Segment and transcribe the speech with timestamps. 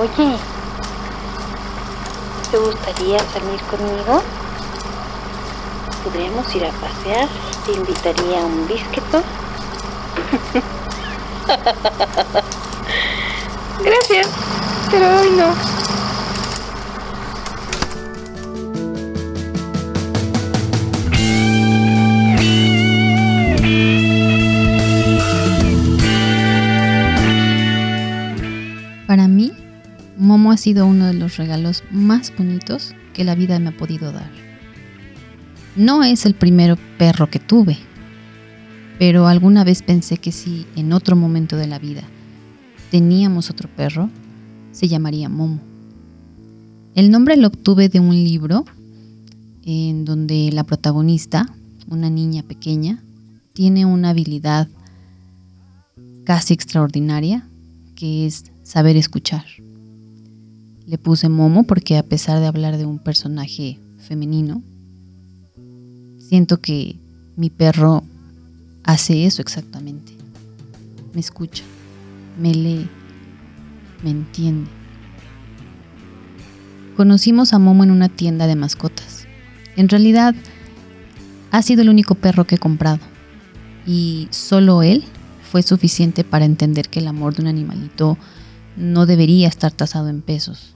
[0.00, 0.32] Oye,
[2.50, 4.22] ¿te gustaría salir conmigo?
[6.02, 7.28] Podríamos ir a pasear.
[7.66, 9.20] Te invitaría a un bisqueto.
[13.84, 14.28] Gracias,
[14.90, 15.89] pero hoy no.
[30.60, 34.30] Sido uno de los regalos más bonitos que la vida me ha podido dar.
[35.74, 37.78] No es el primer perro que tuve,
[38.98, 42.02] pero alguna vez pensé que si en otro momento de la vida
[42.90, 44.10] teníamos otro perro,
[44.72, 45.60] se llamaría Momo.
[46.94, 48.64] El nombre lo obtuve de un libro
[49.64, 51.46] en donde la protagonista,
[51.88, 53.02] una niña pequeña,
[53.52, 54.68] tiene una habilidad
[56.24, 57.46] casi extraordinaria
[57.94, 59.44] que es saber escuchar.
[60.90, 64.60] Le puse Momo porque a pesar de hablar de un personaje femenino,
[66.18, 66.96] siento que
[67.36, 68.02] mi perro
[68.82, 70.14] hace eso exactamente.
[71.14, 71.62] Me escucha,
[72.40, 72.88] me lee,
[74.02, 74.68] me entiende.
[76.96, 79.28] Conocimos a Momo en una tienda de mascotas.
[79.76, 80.34] En realidad,
[81.52, 82.98] ha sido el único perro que he comprado.
[83.86, 85.04] Y solo él
[85.52, 88.18] fue suficiente para entender que el amor de un animalito
[88.76, 90.74] no debería estar tasado en pesos.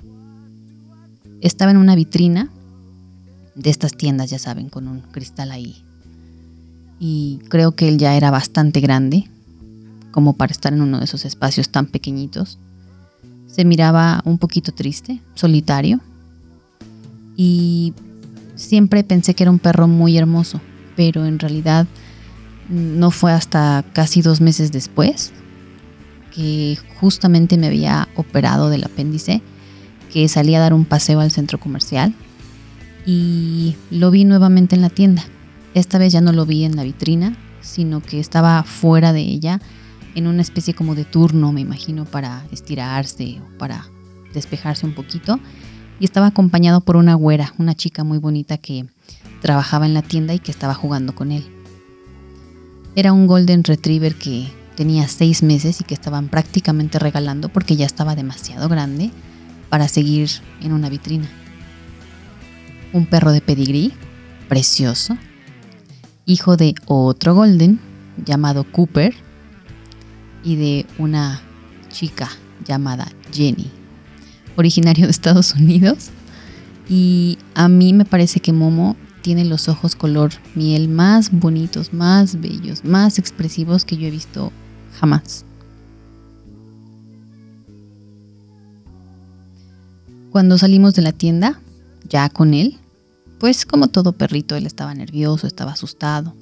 [1.45, 2.49] Estaba en una vitrina
[3.55, 5.85] de estas tiendas, ya saben, con un cristal ahí.
[6.99, 9.29] Y creo que él ya era bastante grande,
[10.11, 12.59] como para estar en uno de esos espacios tan pequeñitos.
[13.47, 16.01] Se miraba un poquito triste, solitario.
[17.37, 17.93] Y
[18.55, 20.63] siempre pensé que era un perro muy hermoso,
[20.97, 21.87] pero en realidad
[22.71, 25.35] no fue hasta casi dos meses después
[26.35, 29.43] que justamente me había operado del apéndice,
[30.15, 32.15] que salí a dar un paseo al centro comercial
[33.05, 35.25] y lo vi nuevamente en la tienda.
[35.75, 39.61] Esta vez ya no lo vi en la vitrina, sino que estaba fuera de ella
[40.15, 43.89] en una especie como de turno, me imagino, para estirarse o para
[44.33, 45.41] despejarse un poquito.
[45.99, 48.87] Y estaba acompañado por una güera, una chica muy bonita que
[49.43, 51.45] trabajaba en la tienda y que estaba jugando con él.
[52.95, 54.47] Era un golden retriever que
[54.77, 59.11] tenía seis meses y que estaban prácticamente regalando porque ya estaba demasiado grande
[59.75, 60.31] para seguir
[60.63, 61.29] en una vitrina.
[62.93, 63.93] Un perro de pedigrí,
[64.49, 65.19] precioso,
[66.27, 67.81] hijo de otro golden
[68.25, 69.13] llamado Cooper
[70.45, 71.43] y de una
[71.89, 72.31] chica
[72.65, 73.69] llamada Jenny,
[74.55, 76.11] originario de Estados Unidos.
[76.89, 82.41] Y a mí me parece que Momo tiene los ojos color miel más bonitos, más
[82.41, 84.53] bellos, más expresivos que yo he visto
[85.01, 85.45] jamás.
[90.35, 91.61] Cuando salimos de la tienda,
[92.09, 92.77] ya con él,
[93.39, 96.35] pues como todo perrito, él estaba nervioso, estaba asustado.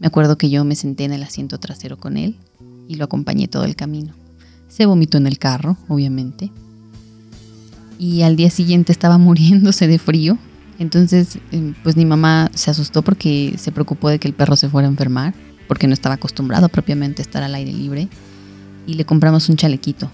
[0.00, 2.36] Me acuerdo que yo me senté en el asiento trasero con él
[2.88, 4.12] y lo acompañé todo el camino.
[4.66, 6.50] Se vomitó en el carro, obviamente.
[7.96, 10.36] Y al día siguiente estaba muriéndose de frío.
[10.80, 14.68] Entonces, em, pues mi mamá se asustó porque se preocupó de que el perro se
[14.68, 15.32] fuera a enfermar
[15.68, 18.08] porque no estaba acostumbrado propiamente a estar al aire libre.
[18.84, 20.10] Y le compramos un chalequito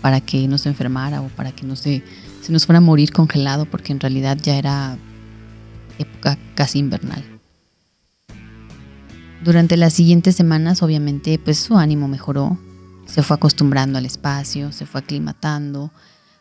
[0.00, 2.02] para que no se enfermara o para que no se,
[2.42, 4.96] se nos fuera a morir congelado, porque en realidad ya era
[5.98, 7.24] época casi invernal.
[9.44, 12.58] Durante las siguientes semanas, obviamente, pues su ánimo mejoró,
[13.06, 15.92] se fue acostumbrando al espacio, se fue aclimatando.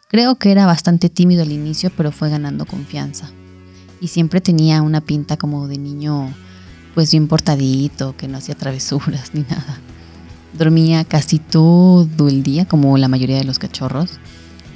[0.10, 3.30] Creo que era bastante tímido al inicio, pero fue ganando confianza.
[4.02, 6.34] Y siempre tenía una pinta como de niño
[6.96, 9.80] pues bien portadito, que no hacía travesuras ni nada.
[10.58, 14.20] Dormía casi todo el día, como la mayoría de los cachorros.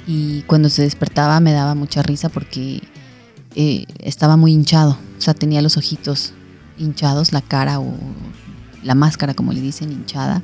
[0.06, 2.82] Y cuando se despertaba me daba mucha risa porque
[3.54, 4.98] eh, estaba muy hinchado.
[5.18, 6.32] O sea, tenía los ojitos
[6.78, 7.92] hinchados, la cara o
[8.82, 10.42] la máscara, como le dicen, hinchada.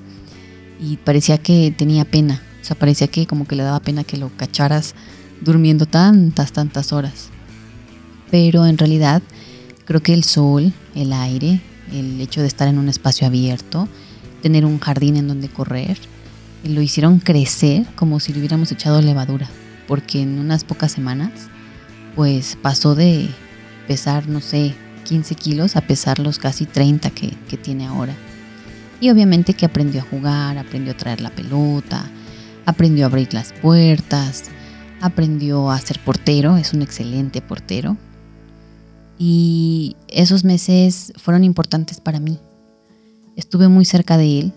[0.80, 2.42] Y parecía que tenía pena.
[2.60, 4.94] O sea, parecía que como que le daba pena que lo cacharas
[5.40, 7.30] durmiendo tantas, tantas horas.
[8.30, 9.22] Pero en realidad
[9.84, 11.60] creo que el sol, el aire,
[11.92, 13.88] el hecho de estar en un espacio abierto,
[14.46, 15.98] tener un jardín en donde correr,
[16.62, 19.48] lo hicieron crecer como si le hubiéramos echado levadura,
[19.88, 21.32] porque en unas pocas semanas,
[22.14, 23.28] pues pasó de
[23.88, 24.72] pesar, no sé,
[25.02, 28.14] 15 kilos a pesar los casi 30 que, que tiene ahora.
[29.00, 32.08] Y obviamente que aprendió a jugar, aprendió a traer la pelota,
[32.66, 34.44] aprendió a abrir las puertas,
[35.00, 37.96] aprendió a ser portero, es un excelente portero.
[39.18, 42.38] Y esos meses fueron importantes para mí.
[43.36, 44.52] Estuve muy cerca de él,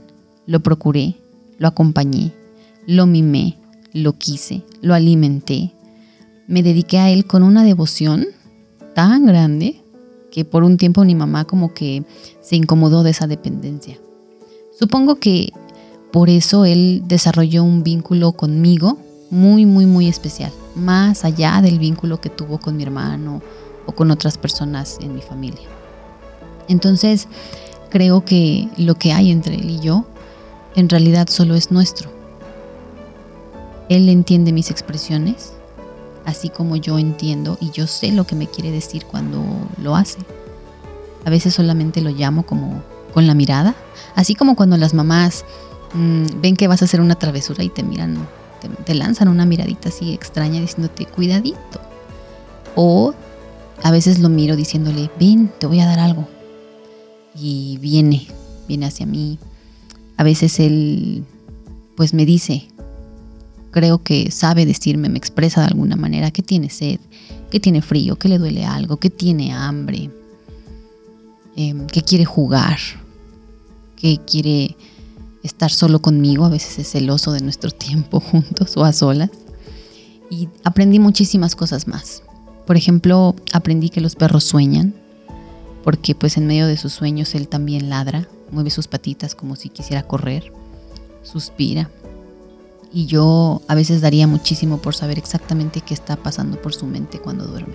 [0.47, 1.15] lo procuré,
[1.57, 2.33] lo acompañé,
[2.87, 3.57] lo mimé,
[3.93, 5.73] lo quise, lo alimenté,
[6.47, 8.25] me dediqué a él con una devoción
[8.95, 9.83] tan grande
[10.31, 12.03] que por un tiempo mi mamá como que
[12.41, 13.99] se incomodó de esa dependencia.
[14.77, 15.51] Supongo que
[16.11, 18.97] por eso él desarrolló un vínculo conmigo
[19.29, 23.43] muy, muy, muy especial, más allá del vínculo que tuvo con mi hermano
[23.85, 25.67] o con otras personas en mi familia.
[26.67, 27.27] Entonces,
[27.89, 30.05] creo que lo que hay entre él y yo
[30.75, 32.09] en realidad solo es nuestro.
[33.89, 35.53] Él entiende mis expresiones,
[36.25, 39.43] así como yo entiendo y yo sé lo que me quiere decir cuando
[39.81, 40.19] lo hace.
[41.25, 42.83] A veces solamente lo llamo como
[43.13, 43.75] con la mirada,
[44.15, 45.43] así como cuando las mamás
[45.93, 48.27] mm, ven que vas a hacer una travesura y te miran,
[48.61, 51.81] te, te lanzan una miradita así extraña diciéndote cuidadito.
[52.75, 53.13] O
[53.81, 56.27] a veces lo miro diciéndole, ven, te voy a dar algo.
[57.35, 58.27] Y viene,
[58.67, 59.37] viene hacia mí.
[60.17, 61.23] A veces él
[61.95, 62.65] pues me dice,
[63.71, 66.99] creo que sabe decirme, me expresa de alguna manera que tiene sed,
[67.51, 70.09] que tiene frío, que le duele algo, que tiene hambre,
[71.55, 72.77] em, que quiere jugar,
[73.95, 74.77] que quiere
[75.43, 79.31] estar solo conmigo, a veces es celoso de nuestro tiempo juntos o a solas.
[80.29, 82.23] Y aprendí muchísimas cosas más.
[82.67, 84.93] Por ejemplo, aprendí que los perros sueñan,
[85.89, 89.69] porque pues en medio de sus sueños él también ladra, mueve sus patitas como si
[89.69, 90.53] quisiera correr,
[91.23, 91.89] suspira
[92.93, 97.17] y yo a veces daría muchísimo por saber exactamente qué está pasando por su mente
[97.17, 97.73] cuando duerme.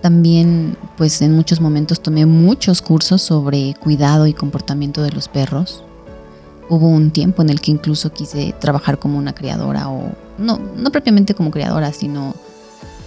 [0.00, 5.84] También, pues en muchos momentos tomé muchos cursos sobre cuidado y comportamiento de los perros.
[6.68, 10.90] Hubo un tiempo en el que incluso quise trabajar como una criadora o no, no
[10.90, 12.34] propiamente como criadora, sino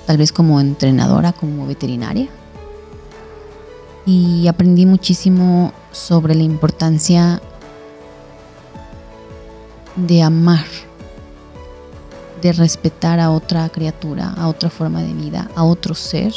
[0.05, 2.29] tal vez como entrenadora, como veterinaria.
[4.05, 7.41] Y aprendí muchísimo sobre la importancia
[9.95, 10.65] de amar,
[12.41, 16.33] de respetar a otra criatura, a otra forma de vida, a otro ser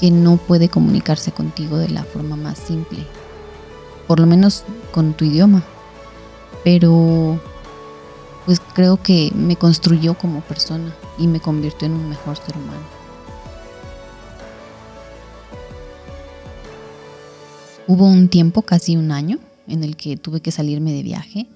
[0.00, 3.04] que no puede comunicarse contigo de la forma más simple,
[4.06, 5.62] por lo menos con tu idioma.
[6.64, 7.38] Pero
[8.46, 12.97] pues creo que me construyó como persona y me convirtió en un mejor ser humano.
[17.88, 21.48] Hubo un tiempo, casi un año, en el que tuve que salirme de viaje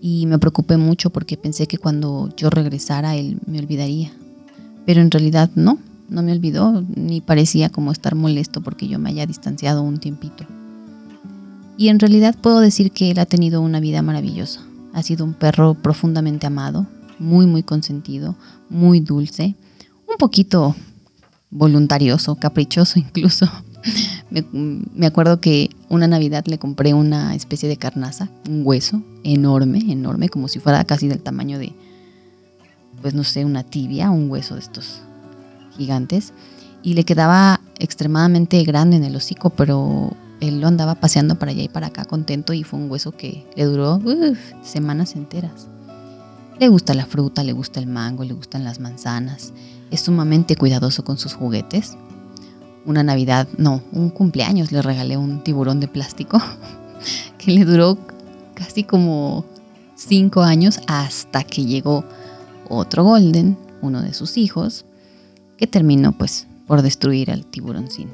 [0.00, 4.10] y me preocupé mucho porque pensé que cuando yo regresara él me olvidaría.
[4.84, 5.78] Pero en realidad no,
[6.08, 10.44] no me olvidó, ni parecía como estar molesto porque yo me haya distanciado un tiempito.
[11.78, 14.62] Y en realidad puedo decir que él ha tenido una vida maravillosa.
[14.92, 16.88] Ha sido un perro profundamente amado,
[17.20, 18.34] muy muy consentido,
[18.68, 19.54] muy dulce,
[20.08, 20.74] un poquito
[21.50, 23.46] voluntarioso, caprichoso incluso,
[24.32, 30.28] me, acuerdo que una Navidad le compré una especie de carnaza, un hueso enorme, enorme,
[30.28, 31.72] como si fuera casi del tamaño de,
[33.02, 35.02] pues no sé, una tibia, un hueso de estos
[35.76, 36.32] gigantes.
[36.82, 41.62] Y le quedaba extremadamente grande en el hocico, pero él lo andaba paseando para allá
[41.62, 44.00] y para acá contento y fue un hueso que le duró
[44.62, 45.68] semanas enteras.
[46.58, 49.52] Le gusta la fruta, le gusta el mango, le gustan las manzanas.
[49.90, 51.96] Es sumamente cuidadoso con sus juguetes
[52.84, 56.40] una Navidad, no, un cumpleaños le regalé un tiburón de plástico
[57.38, 57.98] que le duró
[58.54, 59.44] casi como
[59.96, 62.04] cinco años hasta que llegó
[62.68, 64.84] otro Golden, uno de sus hijos,
[65.56, 68.08] que terminó pues por destruir al tiburoncín.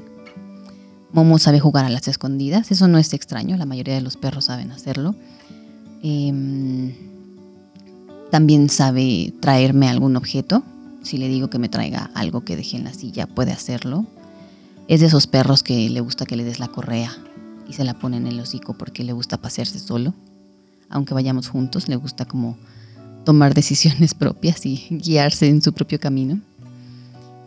[1.11, 4.45] Momo sabe jugar a las escondidas, eso no es extraño, la mayoría de los perros
[4.45, 5.15] saben hacerlo.
[6.03, 6.93] Em,
[8.29, 10.63] también sabe traerme algún objeto,
[11.01, 14.05] si le digo que me traiga algo que dejé en la silla, puede hacerlo.
[14.89, 17.15] Es de esos perros que le gusta que le des la correa
[17.67, 20.15] y se la pone en el hocico porque le gusta pasearse solo.
[20.89, 22.57] Aunque vayamos juntos, le gusta como
[23.23, 26.41] tomar decisiones propias y guiarse en su propio camino.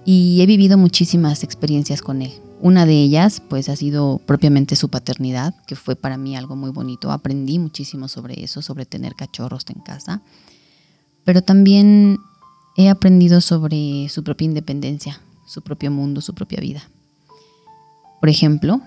[0.04, 2.30] Y he vivido muchísimas experiencias con él.
[2.60, 6.70] Una de ellas, pues, ha sido propiamente su paternidad, que fue para mí algo muy
[6.70, 7.10] bonito.
[7.10, 10.22] Aprendí muchísimo sobre eso, sobre tener cachorros en casa.
[11.24, 12.20] Pero también
[12.76, 16.84] he aprendido sobre su propia independencia, su propio mundo, su propia vida.
[18.22, 18.80] Por ejemplo,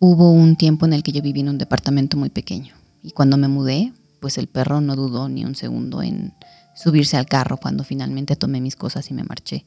[0.00, 3.36] hubo un tiempo en el que yo viví en un departamento muy pequeño y cuando
[3.36, 6.34] me mudé, pues el perro no dudó ni un segundo en
[6.74, 9.64] subirse al carro cuando finalmente tomé mis cosas y me marché.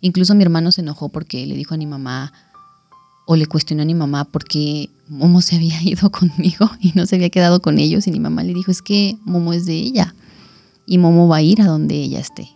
[0.00, 2.32] Incluso mi hermano se enojó porque le dijo a mi mamá
[3.26, 7.04] o le cuestionó a mi mamá por qué Momo se había ido conmigo y no
[7.04, 9.74] se había quedado con ellos y mi mamá le dijo es que Momo es de
[9.74, 10.14] ella
[10.86, 12.48] y Momo va a ir a donde ella esté.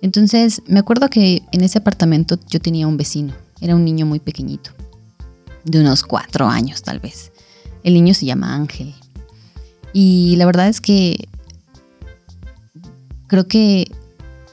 [0.00, 4.20] Entonces, me acuerdo que en ese apartamento yo tenía un vecino, era un niño muy
[4.20, 4.70] pequeñito,
[5.64, 7.32] de unos cuatro años tal vez.
[7.82, 8.94] El niño se llama Ángel.
[9.92, 11.28] Y la verdad es que
[13.26, 13.90] creo que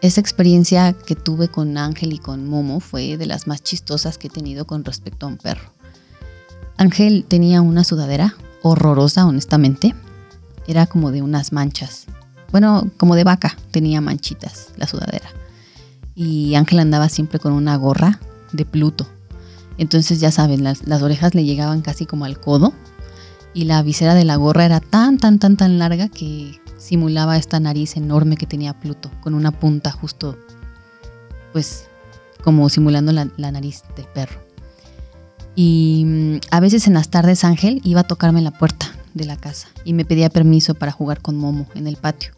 [0.01, 4.27] esa experiencia que tuve con Ángel y con Momo fue de las más chistosas que
[4.27, 5.71] he tenido con respecto a un perro.
[6.77, 9.95] Ángel tenía una sudadera horrorosa, honestamente.
[10.67, 12.05] Era como de unas manchas.
[12.55, 15.27] Bueno, como de vaca, tenía manchitas la sudadera.
[16.15, 18.21] Y Ángel andaba siempre con una gorra
[18.53, 19.05] de Pluto.
[19.77, 22.71] Entonces ya saben, las, orejas le llegaban casi como al codo
[23.53, 27.59] y la visera de la gorra era tan, tan, tan, tan larga que simulaba esta
[27.59, 30.38] nariz enorme que tenía Pluto, con una punta justo,
[31.51, 31.89] pues,
[32.41, 34.39] como simulando la, nariz del perro.
[35.55, 39.38] Y mm, a veces en las tardes Ángel iba a tocarme la puerta de la
[39.38, 42.34] casa y me pedía permiso para jugar con Momo en el patio.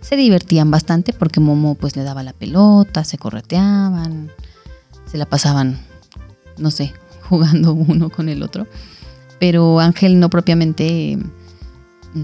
[0.00, 4.30] Se divertían bastante porque Momo pues le daba la pelota, se correteaban,
[5.06, 5.78] se la pasaban,
[6.56, 6.94] no sé,
[7.28, 8.66] jugando uno con el otro.
[9.38, 11.18] Pero Ángel no propiamente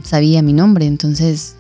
[0.05, 1.57] sabía mi nombre, entonces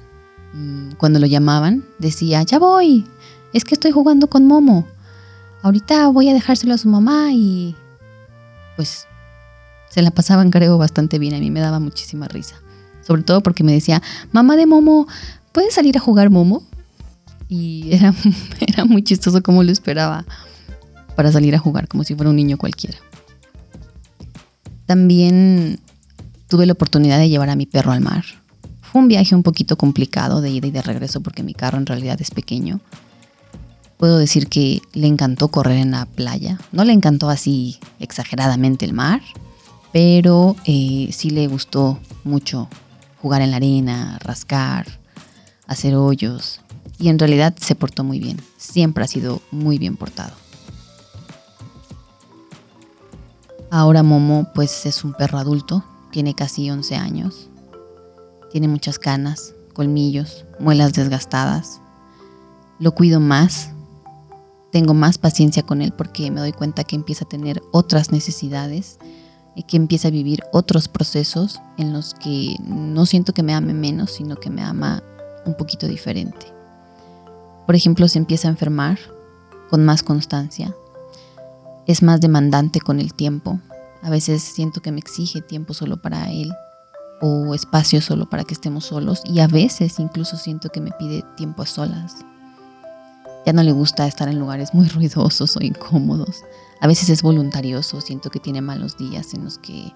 [0.54, 3.04] mm, cuando lo llamaban decía, ya voy,
[3.52, 4.86] es que estoy jugando con Momo,
[5.62, 7.74] ahorita voy a dejárselo a su mamá y
[8.76, 9.06] pues
[9.90, 12.56] se la pasaban creo bastante bien, a mí me daba muchísima risa,
[13.06, 14.00] sobre todo porque me decía,
[14.32, 15.06] mamá de Momo,
[15.52, 16.62] ¿puedes salir a jugar Momo?
[17.48, 18.14] Y era,
[18.60, 20.24] era muy chistoso como lo esperaba
[21.16, 22.96] para salir a jugar, como si fuera un niño cualquiera.
[24.86, 25.78] También
[26.48, 28.24] tuve la oportunidad de llevar a mi perro al mar.
[28.80, 31.86] Fue un viaje un poquito complicado de ida y de regreso porque mi carro en
[31.86, 32.80] realidad es pequeño.
[33.98, 36.58] Puedo decir que le encantó correr en la playa.
[36.72, 39.20] No le encantó así exageradamente el mar,
[39.92, 42.68] pero eh, sí le gustó mucho
[43.22, 44.86] jugar en la arena, rascar,
[45.66, 46.60] hacer hoyos.
[46.98, 48.40] Y en realidad se portó muy bien.
[48.56, 50.32] Siempre ha sido muy bien portado.
[53.70, 57.48] Ahora Momo pues es un perro adulto tiene casi 11 años.
[58.50, 61.80] Tiene muchas canas, colmillos, muelas desgastadas.
[62.78, 63.70] Lo cuido más.
[64.72, 68.98] Tengo más paciencia con él porque me doy cuenta que empieza a tener otras necesidades
[69.66, 74.12] que empieza a vivir otros procesos en los que no siento que me ame menos,
[74.12, 75.02] sino que me ama
[75.44, 76.46] un poquito diferente.
[77.66, 78.98] Por ejemplo, se empieza a enfermar
[79.68, 80.74] con más constancia,
[81.86, 83.60] es más demandante con el tiempo,
[84.02, 86.52] a veces siento que me exige tiempo solo para él
[87.20, 91.22] o espacio solo para que estemos solos y a veces incluso siento que me pide
[91.36, 92.24] tiempo a solas.
[93.50, 96.44] Ya no le gusta estar en lugares muy ruidosos o incómodos.
[96.78, 99.92] A veces es voluntarioso, siento que tiene malos días en los que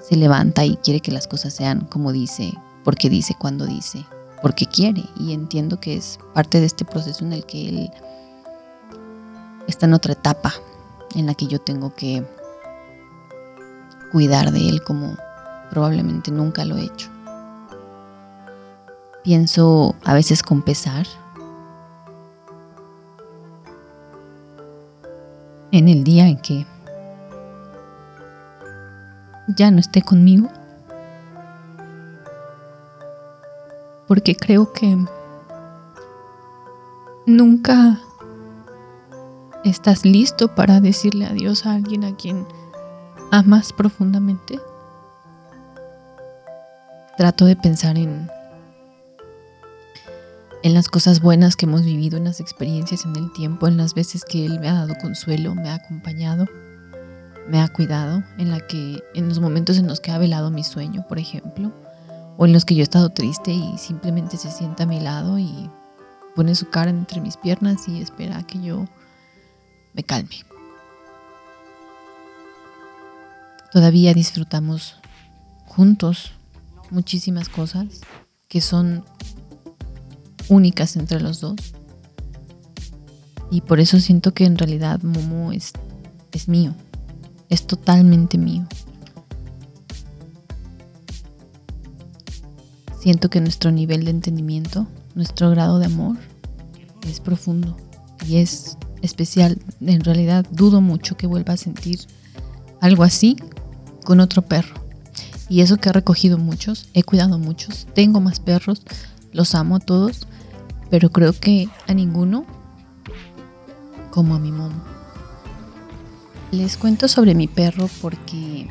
[0.00, 2.54] se levanta y quiere que las cosas sean como dice,
[2.84, 4.06] porque dice cuando dice,
[4.40, 5.02] porque quiere.
[5.18, 7.90] Y entiendo que es parte de este proceso en el que él
[9.66, 10.54] está en otra etapa
[11.16, 12.24] en la que yo tengo que
[14.12, 15.16] cuidar de él como
[15.70, 17.10] probablemente nunca lo he hecho.
[19.24, 21.08] Pienso a veces con pesar
[25.72, 26.66] en el día en que
[29.48, 30.48] ya no esté conmigo.
[34.06, 34.96] Porque creo que
[37.26, 37.98] nunca
[39.64, 42.46] estás listo para decirle adiós a alguien a quien
[43.30, 44.60] amas profundamente?
[47.16, 48.28] Trato de pensar en,
[50.62, 53.94] en las cosas buenas que hemos vivido, en las experiencias en el tiempo, en las
[53.94, 56.46] veces que Él me ha dado consuelo, me ha acompañado,
[57.48, 61.04] me ha cuidado, en, la que, los momentos en los que ha velado mi sueño,
[61.08, 61.72] por ejemplo,
[62.36, 65.38] o en los que yo he estado triste y simplemente se sienta a mi lado
[65.38, 65.68] y
[66.36, 68.86] pone su cara entre mis piernas y espera a que yo
[69.94, 70.36] me calme.
[73.72, 74.96] Todavía disfrutamos
[75.66, 76.32] juntos
[76.90, 78.02] muchísimas cosas
[78.48, 79.04] que son
[80.48, 81.56] únicas entre los dos.
[83.50, 85.72] Y por eso siento que en realidad Momo es,
[86.32, 86.74] es mío,
[87.48, 88.66] es totalmente mío.
[92.98, 96.16] Siento que nuestro nivel de entendimiento, nuestro grado de amor
[97.08, 97.76] es profundo
[98.26, 99.58] y es especial.
[99.80, 102.00] En realidad dudo mucho que vuelva a sentir
[102.80, 103.36] algo así
[104.04, 104.74] con otro perro.
[105.48, 108.82] Y eso que he recogido muchos, he cuidado muchos, tengo más perros,
[109.32, 110.26] los amo a todos,
[110.90, 112.44] pero creo que a ninguno
[114.10, 114.84] como a mi mamá.
[116.50, 118.68] Les cuento sobre mi perro porque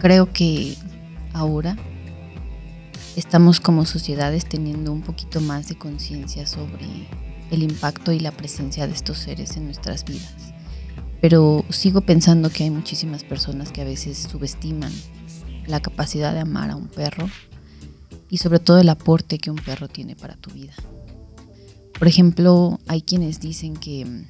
[0.00, 0.76] creo que
[1.32, 1.76] ahora
[3.16, 6.86] estamos como sociedades teniendo un poquito más de conciencia sobre
[7.50, 10.52] el impacto y la presencia de estos seres en nuestras vidas
[11.20, 14.92] pero sigo pensando que hay muchísimas personas que a veces subestiman
[15.66, 17.28] la capacidad de amar a un perro
[18.30, 20.72] y sobre todo el aporte que un perro tiene para tu vida.
[21.98, 24.28] Por ejemplo, hay quienes dicen que mm,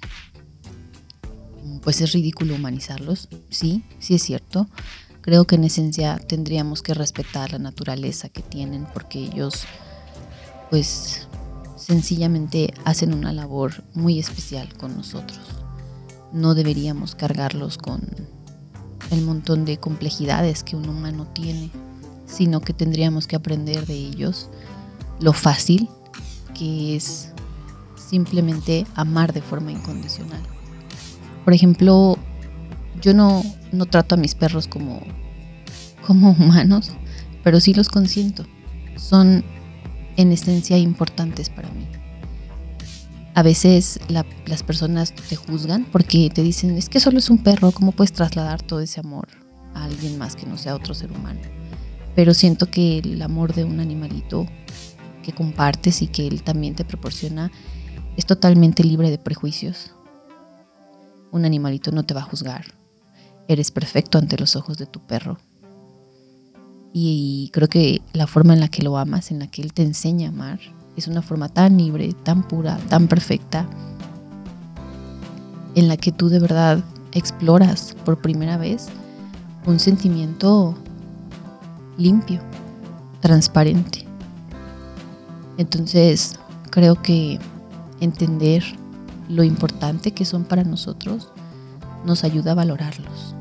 [1.83, 3.29] pues es ridículo humanizarlos.
[3.51, 4.67] Sí, sí es cierto.
[5.21, 9.65] Creo que en esencia tendríamos que respetar la naturaleza que tienen porque ellos
[10.71, 11.29] pues
[11.77, 15.41] sencillamente hacen una labor muy especial con nosotros.
[16.33, 18.01] No deberíamos cargarlos con
[19.11, 21.71] el montón de complejidades que un humano tiene,
[22.31, 24.49] sino que tendríamos que aprender de ellos
[25.21, 25.89] lo fácil
[26.55, 27.31] que es
[27.97, 30.43] simplemente amar de forma incondicional.
[31.45, 32.19] Por ejemplo,
[33.01, 35.01] yo no, no trato a mis perros como,
[36.07, 36.93] como humanos,
[37.43, 38.45] pero sí los consiento.
[38.97, 39.45] Son
[40.17, 41.87] en esencia importantes para mí.
[43.35, 47.71] A veces las personas te juzgan porque te dicen, es que solo es un perro,
[47.71, 49.29] ¿cómo puedes trasladar todo ese amor
[49.75, 51.41] a alguien más que no sea otro ser humano?
[52.15, 54.47] Pero siento que el amor de un animalito
[55.23, 57.51] que compartes y que él también te proporciona
[58.17, 59.95] es totalmente libre de prejuicios.
[61.31, 62.67] Un animalito no te va a juzgar.
[63.49, 65.39] Eres perfecto ante los ojos de tu perro.
[66.93, 69.83] Y creo que la forma en la que lo amas, en la que él te
[69.83, 70.61] enseña a amar,
[70.97, 73.69] es una forma tan libre, tan pura, tan perfecta,
[75.75, 78.89] en la que tú de verdad exploras por primera vez
[79.67, 80.77] un sentimiento
[81.97, 82.41] limpio,
[83.21, 84.07] transparente.
[85.59, 86.39] Entonces,
[86.71, 87.39] creo que
[88.01, 88.65] entender
[89.29, 91.31] lo importante que son para nosotros
[92.05, 93.35] nos ayuda a valorarlos,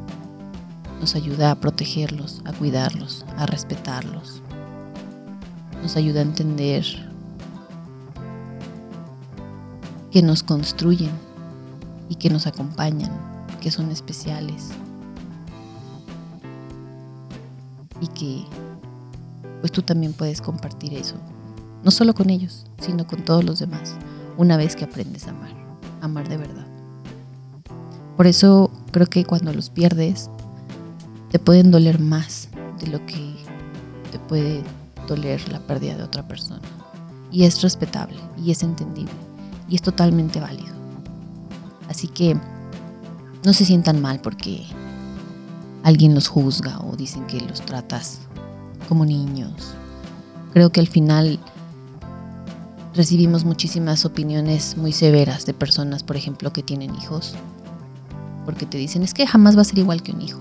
[0.99, 4.41] nos ayuda a protegerlos, a cuidarlos, a respetarlos,
[5.81, 6.85] nos ayuda a entender
[10.11, 11.11] que nos construyen
[12.09, 13.11] y que nos acompañan,
[13.61, 14.71] que son especiales
[18.01, 18.45] y que
[19.61, 21.15] pues tú también puedes compartir eso,
[21.83, 23.95] no solo con ellos, sino con todos los demás
[24.37, 25.51] una vez que aprendes a amar,
[26.01, 26.65] amar de verdad.
[28.15, 30.29] Por eso creo que cuando los pierdes,
[31.29, 33.35] te pueden doler más de lo que
[34.11, 34.63] te puede
[35.07, 36.61] doler la pérdida de otra persona.
[37.31, 39.13] Y es respetable, y es entendible,
[39.69, 40.73] y es totalmente válido.
[41.87, 42.37] Así que
[43.43, 44.65] no se sientan mal porque
[45.83, 48.19] alguien los juzga o dicen que los tratas
[48.87, 49.73] como niños.
[50.53, 51.39] Creo que al final
[52.93, 57.35] recibimos muchísimas opiniones muy severas de personas, por ejemplo, que tienen hijos,
[58.45, 60.39] porque te dicen es que jamás va a ser igual que un hijo.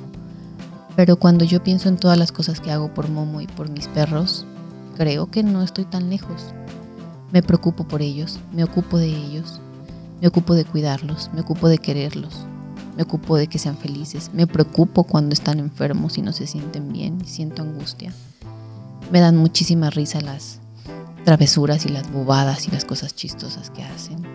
[0.96, 3.86] Pero cuando yo pienso en todas las cosas que hago por Momo y por mis
[3.88, 4.44] perros,
[4.96, 6.52] creo que no estoy tan lejos.
[7.30, 9.60] Me preocupo por ellos, me ocupo de ellos,
[10.20, 12.46] me ocupo de cuidarlos, me ocupo de quererlos,
[12.98, 16.92] me ocupo de que sean felices, me preocupo cuando están enfermos y no se sienten
[16.92, 18.12] bien siento angustia.
[19.12, 20.58] Me dan muchísima risa las
[21.24, 24.26] travesuras y las bobadas y las cosas chistosas que hacen.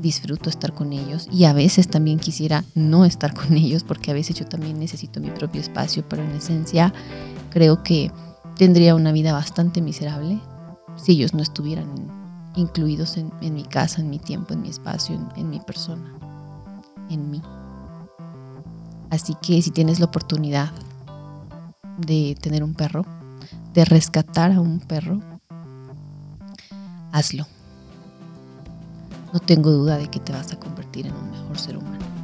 [0.00, 4.14] Disfruto estar con ellos y a veces también quisiera no estar con ellos porque a
[4.14, 6.92] veces yo también necesito mi propio espacio, pero en esencia
[7.50, 8.10] creo que
[8.56, 10.40] tendría una vida bastante miserable
[10.96, 11.86] si ellos no estuvieran
[12.56, 16.18] incluidos en, mi casa, en mi tiempo, en mi espacio, en mi persona,
[17.12, 17.42] en mí.
[19.10, 20.70] Así que si tienes la oportunidad
[21.98, 23.04] de tener un perro,
[23.74, 25.20] de rescatar a un perro,
[27.12, 27.46] hazlo.
[29.32, 32.21] No tengo duda de que te vas a convertir en un mejor ser humano.